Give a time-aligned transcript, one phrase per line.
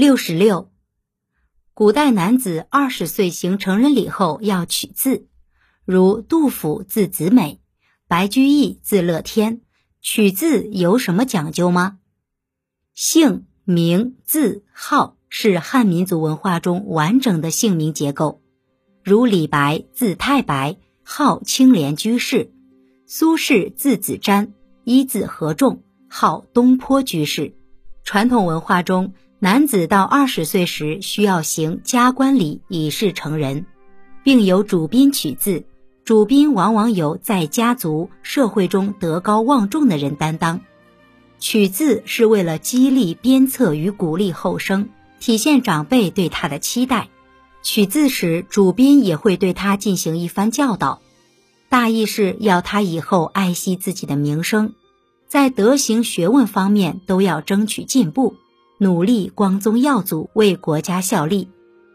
[0.00, 0.70] 六十六，
[1.74, 5.26] 古代男子二十岁行成人礼后要取字，
[5.84, 7.60] 如杜甫字子美，
[8.08, 9.60] 白居易字乐天。
[10.00, 11.98] 取字有什么讲究吗？
[12.94, 18.40] 姓名字号是汉民族文化中完整的姓名结构，
[19.04, 22.48] 如李白字太白，号青莲居士；
[23.06, 24.52] 苏轼字子瞻，
[24.84, 27.54] 一字合众，号东坡居士。
[28.02, 29.12] 传统文化中。
[29.42, 33.64] 男子到二十岁时需要行加冠礼以示成人，
[34.22, 35.64] 并由主宾取字。
[36.04, 40.60] 主宾往往有在家族、社会中德高望重的人担当。
[41.38, 44.88] 取字是为了激励、鞭策与鼓励后生，
[45.20, 47.08] 体现长辈对他的期待。
[47.62, 51.00] 取字时，主宾也会对他进行一番教导，
[51.70, 54.74] 大意是要他以后爱惜自己的名声，
[55.28, 58.36] 在德行、学问方面都要争取进步。
[58.82, 61.50] 努力光宗耀祖，为国家效力。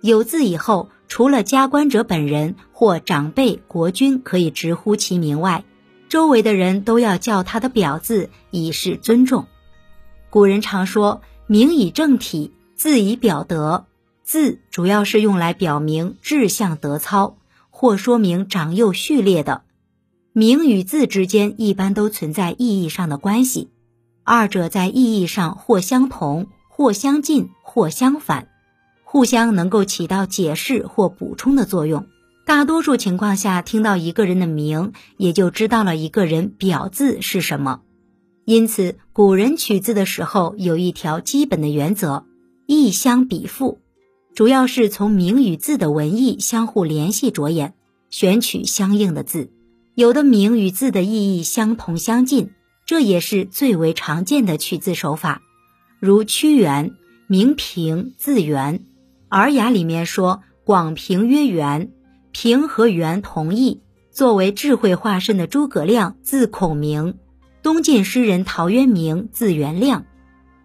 [0.00, 5.64] 有字以后，除了加官者本人或长辈、国君可以直呼其名外，
[6.08, 9.46] 周围的人都要叫他的表字，以示尊重。
[10.30, 13.86] 古人常说：“名以正体，字以表德。”
[14.22, 17.38] 字主要是用来表明志向德操，
[17.70, 19.62] 或说明长幼序列的。
[20.32, 23.70] 名与字之间一般都存在意义上的关系，
[24.22, 26.46] 二者在意义上或相同。
[26.78, 28.46] 或相近，或相反，
[29.02, 32.06] 互相能够起到解释或补充的作用。
[32.46, 37.80] 大多数情况下，听到一个人的名，也就知道了一个人表字是什么。
[38.44, 42.26] 因此，古人取字的时候有一条基本的原则：
[42.66, 43.80] 意相比附，
[44.32, 47.74] 主要是从名与字的文意相互联系着眼，
[48.08, 49.50] 选取相应的字。
[49.96, 52.52] 有的名与字的意义相同相近，
[52.86, 55.42] 这也是最为常见的取字手法。
[56.00, 56.92] 如屈原
[57.26, 58.78] 名平字元，
[59.28, 61.90] 《尔雅》里面说广平曰元，
[62.30, 63.80] 平和元同义。
[64.12, 67.14] 作为智慧化身的诸葛亮字孔明，
[67.62, 70.06] 东晋诗人陶渊明字元亮，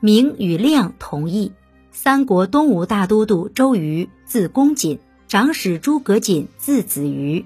[0.00, 1.52] 明与亮同义。
[1.92, 4.98] 三国东吴大都督周瑜字公瑾，
[5.28, 7.44] 长史诸葛瑾字子瑜，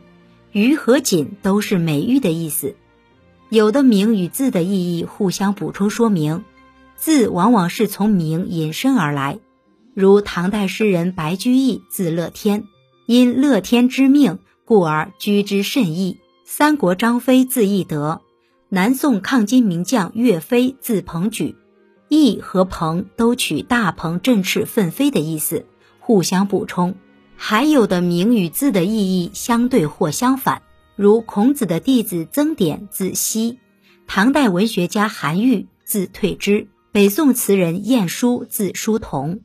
[0.53, 2.77] 瑜和瑾都是美誉的意思。
[3.49, 6.45] 有的名与字的意义互相补充说明。
[7.03, 9.41] 字往往是从名引申而来，
[9.93, 12.63] 如唐代诗人白居易字乐天，
[13.07, 16.19] 因乐天之命，故而居之甚异。
[16.45, 18.21] 三国张飞字翼德，
[18.69, 21.57] 南宋抗金名将岳飞字鹏举，
[22.09, 25.67] 翼和鹏都取大鹏振翅奋飞的意思，
[25.99, 26.95] 互相补充。
[27.35, 30.62] 还有的名与字的意义相对或相反，
[30.95, 33.59] 如孔子的弟子曾点字希，
[34.07, 36.69] 唐代文学家韩愈字退之。
[36.93, 39.41] 北宋词人晏殊字叔同，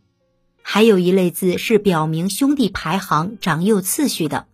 [0.61, 4.47] 还有一类字是表明兄弟排行、长幼次序的，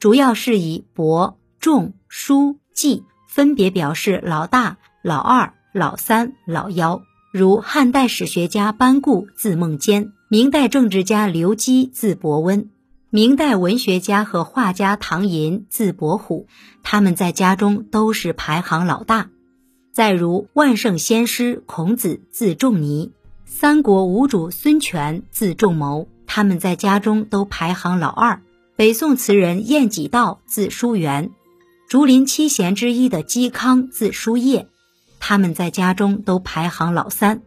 [0.00, 7.02] 主要是以伯、仲、叔、季分别表示老大、老二、老三、老幺。
[7.32, 12.68] 如汉代史学家班固字孟坚，明代政治家刘基字伯温，
[13.10, 16.48] 明代文学家和画家唐寅字伯虎，
[16.82, 19.30] 他们在家中都是排行老大。
[19.94, 23.12] 再如万圣先师孔子字仲尼，
[23.44, 28.42] 三国吴主孙权字仲谋，他们在家中都排行老二。
[28.74, 31.30] 北宋词人晏几道字叔元，
[31.88, 34.66] 竹林七贤之一的嵇康字叔夜，
[35.20, 37.42] 他们在家中都排行老三。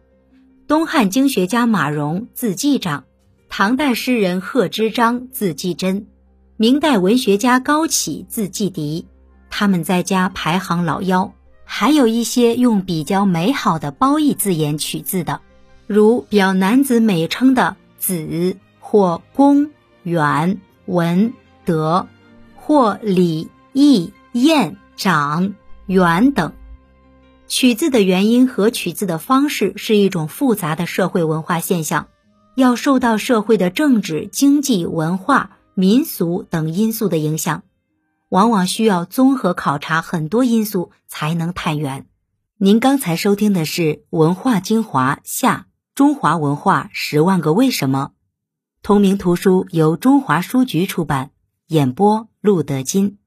[0.66, 3.04] 东汉经学家马融字季长，
[3.50, 6.06] 唐代诗人贺知章字季真，
[6.56, 9.06] 明代文学家高启字季迪，
[9.50, 11.34] 他们在家排行老幺。
[11.70, 15.42] 还有一些用比较美好的褒义字眼取字的，
[15.86, 19.70] 如表男子美称的子或公、
[20.02, 21.34] 远、文、
[21.66, 22.08] 德，
[22.56, 25.54] 或礼、义、彦、长、
[25.86, 26.52] 远等。
[27.46, 32.08] 取字的原因和取字的方式是一种复杂的社会文化现象，
[32.56, 37.62] 要受到社会的政治、经济、文化、民俗等因素的影响。
[38.28, 42.06] 往往需要综合考察很多因素才能探源。
[42.56, 48.10] 您刚才收听的是《文化精华下中华文化十万个为什么》，
[48.82, 51.30] 同名图书由中华书局出版，
[51.68, 53.18] 演播陆德金。